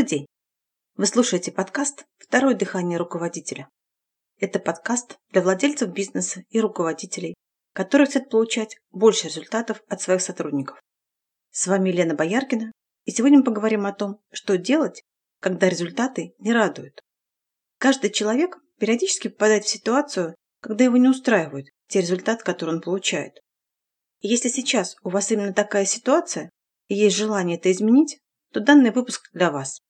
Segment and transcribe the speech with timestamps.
[0.00, 0.26] Добрый день!
[0.96, 3.68] Вы слушаете подкаст «Второе дыхание руководителя».
[4.38, 7.34] Это подкаст для владельцев бизнеса и руководителей,
[7.74, 10.80] которые хотят получать больше результатов от своих сотрудников.
[11.50, 12.72] С вами Лена Бояркина,
[13.04, 15.02] и сегодня мы поговорим о том, что делать,
[15.38, 17.02] когда результаты не радуют.
[17.76, 23.34] Каждый человек периодически попадает в ситуацию, когда его не устраивают те результаты, которые он получает.
[24.20, 26.48] И если сейчас у вас именно такая ситуация,
[26.86, 28.18] и есть желание это изменить,
[28.50, 29.82] то данный выпуск для вас.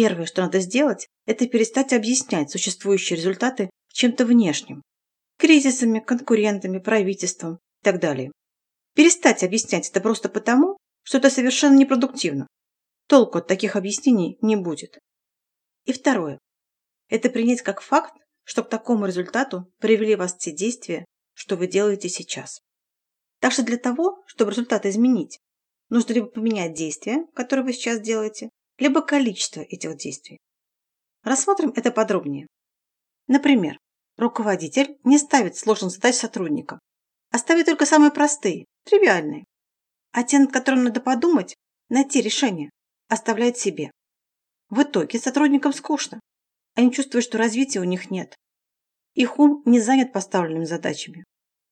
[0.00, 4.80] Первое, что надо сделать, это перестать объяснять существующие результаты чем-то внешним.
[5.38, 8.30] Кризисами, конкурентами, правительством и так далее.
[8.94, 12.46] Перестать объяснять это просто потому, что это совершенно непродуктивно.
[13.08, 15.00] Толку от таких объяснений не будет.
[15.84, 16.38] И второе.
[17.08, 22.08] Это принять как факт, что к такому результату привели вас те действия, что вы делаете
[22.08, 22.60] сейчас.
[23.40, 25.40] Так что для того, чтобы результат изменить,
[25.88, 30.38] нужно либо поменять действия, которые вы сейчас делаете, либо количество этих действий.
[31.22, 32.46] Рассмотрим это подробнее.
[33.26, 33.78] Например,
[34.16, 36.78] руководитель не ставит сложных задач сотрудникам,
[37.30, 39.44] а ставит только самые простые, тривиальные.
[40.12, 41.54] А те, над которыми надо подумать,
[41.88, 42.70] найти решение,
[43.08, 43.90] оставляет себе.
[44.70, 46.20] В итоге сотрудникам скучно.
[46.74, 48.34] Они чувствуют, что развития у них нет.
[49.14, 51.24] Их ум не занят поставленными задачами.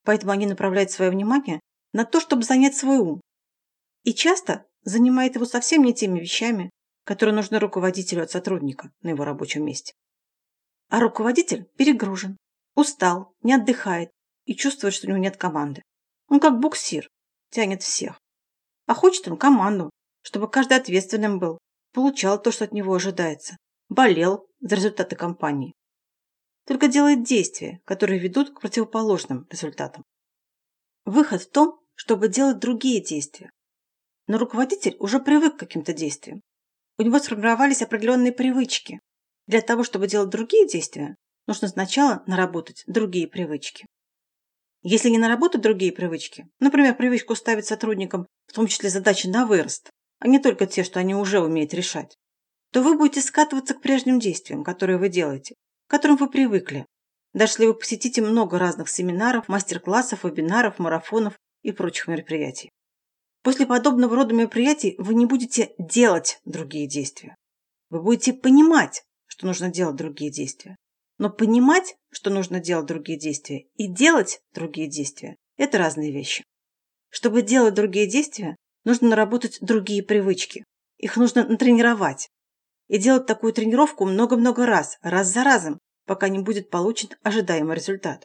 [0.04, 1.60] Поэтому они направляют свое внимание
[1.92, 3.20] на то, чтобы занять свой ум.
[4.02, 6.70] И часто занимает его совсем не теми вещами,
[7.06, 9.94] которые нужны руководителю от сотрудника на его рабочем месте.
[10.88, 12.36] А руководитель перегружен,
[12.74, 14.10] устал, не отдыхает
[14.44, 15.82] и чувствует, что у него нет команды.
[16.28, 17.08] Он как буксир,
[17.50, 18.20] тянет всех.
[18.86, 19.90] А хочет он команду,
[20.22, 21.58] чтобы каждый ответственным был,
[21.92, 23.56] получал то, что от него ожидается,
[23.88, 25.74] болел за результаты компании.
[26.66, 30.02] Только делает действия, которые ведут к противоположным результатам.
[31.04, 33.48] Выход в том, чтобы делать другие действия.
[34.26, 36.42] Но руководитель уже привык к каким-то действиям,
[36.98, 39.00] у него сформировались определенные привычки.
[39.46, 43.86] Для того, чтобы делать другие действия, нужно сначала наработать другие привычки.
[44.82, 49.90] Если не наработать другие привычки, например, привычку ставить сотрудникам в том числе задачи на вырост,
[50.18, 52.16] а не только те, что они уже умеют решать,
[52.72, 55.54] то вы будете скатываться к прежним действиям, которые вы делаете,
[55.86, 56.86] к которым вы привыкли.
[57.32, 62.70] Даже если вы посетите много разных семинаров, мастер-классов, вебинаров, марафонов и прочих мероприятий.
[63.46, 67.36] После подобного рода мероприятий вы не будете делать другие действия.
[67.90, 70.74] Вы будете понимать, что нужно делать другие действия.
[71.18, 76.42] Но понимать, что нужно делать другие действия, и делать другие действия– это разные вещи.
[77.08, 80.64] Чтобы делать другие действия, нужно наработать другие привычки.
[80.96, 82.28] Их нужно натренировать.
[82.88, 88.24] И делать такую тренировку много-много раз, раз за разом, пока не будет получен ожидаемый результат.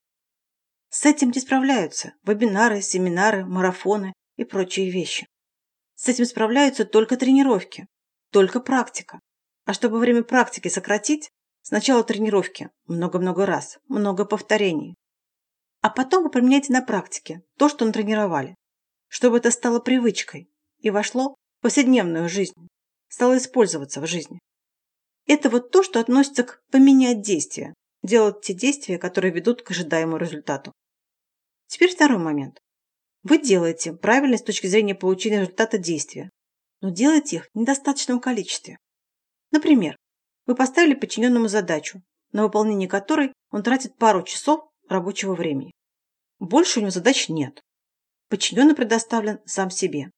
[0.90, 5.28] С этим не справляются вебинары, семинары, марафоны и прочие вещи.
[5.96, 7.88] С этим справляются только тренировки,
[8.32, 9.20] только практика.
[9.66, 11.30] А чтобы время практики сократить,
[11.62, 14.96] сначала тренировки, много-много раз, много повторений.
[15.82, 18.56] А потом вы применяете на практике то, что натренировали,
[19.08, 20.50] чтобы это стало привычкой
[20.80, 22.68] и вошло в повседневную жизнь,
[23.08, 24.40] стало использоваться в жизни.
[25.28, 30.18] Это вот то, что относится к поменять действия, делать те действия, которые ведут к ожидаемому
[30.18, 30.72] результату.
[31.68, 32.60] Теперь второй момент.
[33.24, 36.30] Вы делаете правильно с точки зрения получения результата действия,
[36.82, 38.78] но делаете их в недостаточном количестве.
[39.52, 39.96] Например,
[40.48, 42.02] вы поставили подчиненному задачу,
[42.32, 45.72] на выполнение которой он тратит пару часов рабочего времени.
[46.40, 47.62] Больше у него задач нет.
[48.30, 50.10] Подчиненный предоставлен сам себе.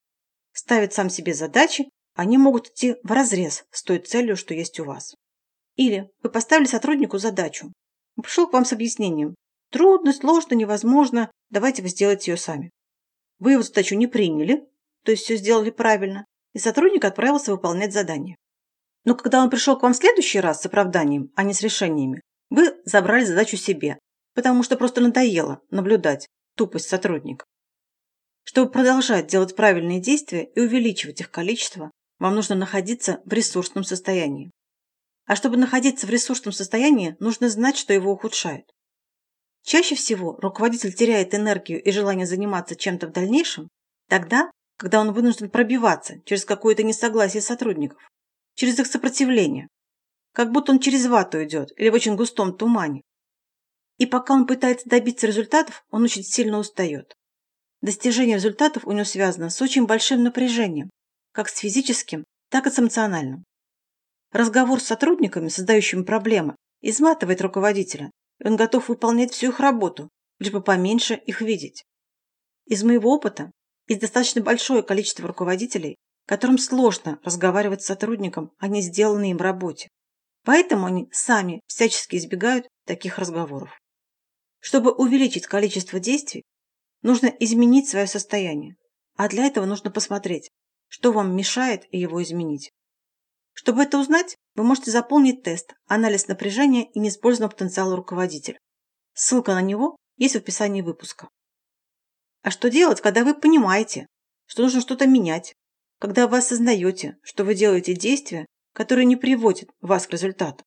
[0.54, 5.16] Ставит сам себе задачи, они могут идти вразрез с той целью, что есть у вас.
[5.76, 7.74] Или вы поставили сотруднику задачу.
[8.16, 9.36] Он пришел к вам с объяснением.
[9.72, 12.70] Трудно, сложно, невозможно, давайте вы сделаете ее сами.
[13.44, 14.66] Вы его задачу не приняли,
[15.04, 18.38] то есть все сделали правильно, и сотрудник отправился выполнять задание.
[19.04, 22.22] Но когда он пришел к вам в следующий раз с оправданием, а не с решениями,
[22.50, 24.00] вы забрали задачу себе,
[24.34, 26.26] потому что просто надоело наблюдать
[26.56, 27.44] тупость сотрудника.
[28.46, 34.52] Чтобы продолжать делать правильные действия и увеличивать их количество, вам нужно находиться в ресурсном состоянии.
[35.26, 38.72] А чтобы находиться в ресурсном состоянии, нужно знать, что его ухудшает.
[39.64, 43.70] Чаще всего руководитель теряет энергию и желание заниматься чем-то в дальнейшем
[44.10, 48.02] тогда, когда он вынужден пробиваться через какое-то несогласие сотрудников,
[48.56, 49.70] через их сопротивление,
[50.34, 53.02] как будто он через вату идет или в очень густом тумане.
[54.00, 57.14] И пока он пытается добиться результатов, он очень сильно устает.
[57.82, 60.90] Достижение результатов у него связано с очень большим напряжением,
[61.32, 63.46] как с физическим, так и с эмоциональным.
[64.32, 68.12] Разговор с сотрудниками, создающими проблемы, изматывает руководителя,
[68.44, 70.10] он готов выполнять всю их работу,
[70.40, 71.86] лишь бы поменьше их видеть.
[72.66, 73.52] Из моего опыта
[73.88, 79.90] есть достаточно большое количество руководителей, которым сложно разговаривать с сотрудником о не сделанной им работе.
[80.44, 83.78] Поэтому они сами всячески избегают таких разговоров.
[84.60, 86.44] Чтобы увеличить количество действий,
[87.02, 88.76] нужно изменить свое состояние,
[89.16, 90.50] а для этого нужно посмотреть,
[90.88, 92.72] что вам мешает его изменить.
[93.54, 98.60] Чтобы это узнать, вы можете заполнить тест «Анализ напряжения и неиспользованного потенциала руководителя».
[99.14, 101.30] Ссылка на него есть в описании выпуска.
[102.42, 104.08] А что делать, когда вы понимаете,
[104.46, 105.56] что нужно что-то менять,
[106.00, 110.64] когда вы осознаете, что вы делаете действия, которые не приводят вас к результату?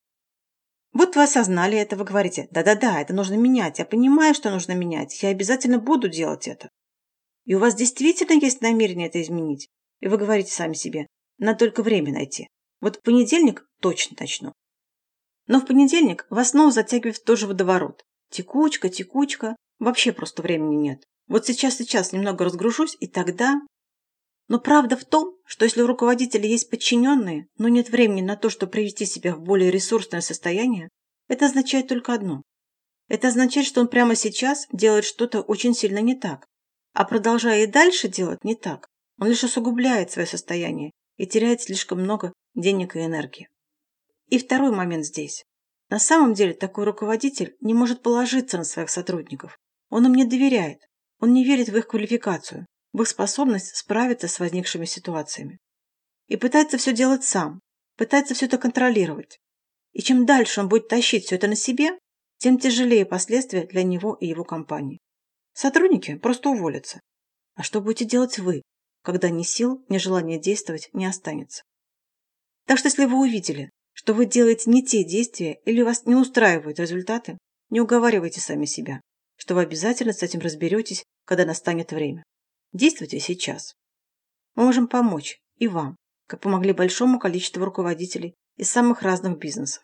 [0.93, 5.23] Вот вы осознали это, вы говорите, да-да-да, это нужно менять, я понимаю, что нужно менять,
[5.23, 6.71] я обязательно буду делать это.
[7.45, 9.69] И у вас действительно есть намерение это изменить,
[10.01, 11.07] и вы говорите сами себе,
[11.39, 12.49] надо только время найти.
[12.81, 14.53] Вот в понедельник точно начну.
[15.47, 18.05] Но в понедельник вас снова затягивает в тот же водоворот.
[18.31, 21.05] Текучка, текучка, вообще просто времени нет.
[21.29, 23.61] Вот сейчас, сейчас немного разгружусь, и тогда...
[24.49, 28.49] Но правда в том, что если у руководителя есть подчиненные, но нет времени на то,
[28.49, 30.89] чтобы привести себя в более ресурсное состояние,
[31.27, 32.43] это означает только одно.
[33.09, 36.47] Это означает, что он прямо сейчас делает что-то очень сильно не так.
[36.93, 38.89] А продолжая и дальше делать не так,
[39.19, 43.49] он лишь усугубляет свое состояние и теряет слишком много денег и энергии.
[44.29, 45.45] И второй момент здесь.
[45.89, 49.57] На самом деле такой руководитель не может положиться на своих сотрудников.
[49.89, 50.81] Он им не доверяет.
[51.21, 55.59] Он не верит в их квалификацию, в их способность справиться с возникшими ситуациями.
[56.27, 57.61] И пытается все делать сам,
[57.97, 59.39] пытается все это контролировать.
[59.93, 61.91] И чем дальше он будет тащить все это на себе,
[62.39, 64.99] тем тяжелее последствия для него и его компании.
[65.53, 67.01] Сотрудники просто уволятся.
[67.55, 68.63] А что будете делать вы,
[69.03, 71.63] когда ни сил, ни желания действовать не останется?
[72.67, 76.79] Так что если вы увидели, что вы делаете не те действия или вас не устраивают
[76.79, 77.39] результаты,
[77.71, 79.01] не уговаривайте сами себя,
[79.37, 82.23] что вы обязательно с этим разберетесь, когда настанет время.
[82.73, 83.75] Действуйте сейчас.
[84.55, 85.97] Мы можем помочь и вам,
[86.27, 89.83] как помогли большому количеству руководителей из самых разных бизнесов.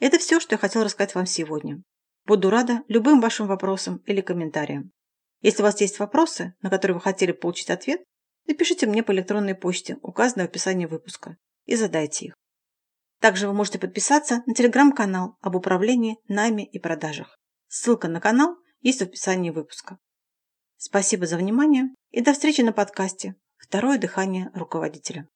[0.00, 1.82] Это все, что я хотела рассказать вам сегодня.
[2.26, 4.90] Буду рада любым вашим вопросам или комментариям.
[5.42, 8.02] Если у вас есть вопросы, на которые вы хотели получить ответ,
[8.46, 12.34] напишите мне по электронной почте, указанной в описании выпуска, и задайте их.
[13.20, 17.38] Также вы можете подписаться на телеграм-канал об управлении, найме и продажах.
[17.68, 19.98] Ссылка на канал есть в описании выпуска.
[20.76, 25.26] Спасибо за внимание и до встречи на подкасте «Второе дыхание руководителя».